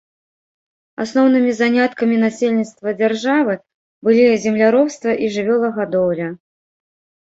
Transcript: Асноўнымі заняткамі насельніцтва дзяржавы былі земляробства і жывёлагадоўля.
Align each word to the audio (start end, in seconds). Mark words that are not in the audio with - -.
Асноўнымі 1.03 1.51
заняткамі 1.59 2.17
насельніцтва 2.25 2.89
дзяржавы 3.03 3.53
былі 4.09 4.27
земляробства 4.49 5.11
і 5.25 5.35
жывёлагадоўля. 5.39 6.37